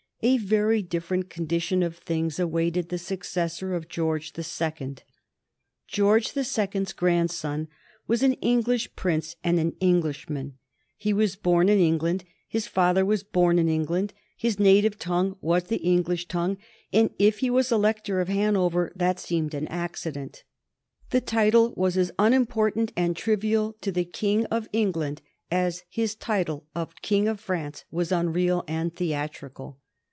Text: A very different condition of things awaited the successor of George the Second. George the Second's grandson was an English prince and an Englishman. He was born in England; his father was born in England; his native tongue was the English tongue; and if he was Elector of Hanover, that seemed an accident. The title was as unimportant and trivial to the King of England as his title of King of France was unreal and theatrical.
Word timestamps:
A 0.23 0.37
very 0.37 0.83
different 0.83 1.31
condition 1.31 1.81
of 1.81 1.97
things 1.97 2.37
awaited 2.37 2.89
the 2.89 2.99
successor 2.99 3.73
of 3.73 3.87
George 3.89 4.33
the 4.33 4.43
Second. 4.43 5.01
George 5.87 6.33
the 6.33 6.43
Second's 6.43 6.93
grandson 6.93 7.67
was 8.05 8.21
an 8.21 8.33
English 8.33 8.95
prince 8.95 9.35
and 9.43 9.59
an 9.59 9.71
Englishman. 9.79 10.59
He 10.95 11.11
was 11.11 11.35
born 11.35 11.69
in 11.69 11.79
England; 11.79 12.23
his 12.47 12.67
father 12.67 13.03
was 13.03 13.23
born 13.23 13.57
in 13.57 13.67
England; 13.67 14.13
his 14.37 14.59
native 14.59 14.99
tongue 14.99 15.37
was 15.41 15.63
the 15.63 15.77
English 15.81 16.27
tongue; 16.27 16.57
and 16.93 17.09
if 17.17 17.39
he 17.39 17.49
was 17.49 17.71
Elector 17.71 18.21
of 18.21 18.27
Hanover, 18.27 18.91
that 18.95 19.19
seemed 19.19 19.55
an 19.55 19.67
accident. 19.69 20.43
The 21.09 21.19
title 21.19 21.73
was 21.75 21.97
as 21.97 22.11
unimportant 22.19 22.93
and 22.95 23.15
trivial 23.15 23.75
to 23.81 23.91
the 23.91 24.05
King 24.05 24.45
of 24.51 24.69
England 24.71 25.23
as 25.49 25.81
his 25.89 26.13
title 26.13 26.67
of 26.75 27.01
King 27.01 27.27
of 27.27 27.39
France 27.39 27.85
was 27.89 28.11
unreal 28.11 28.63
and 28.67 28.95
theatrical. 28.95 29.79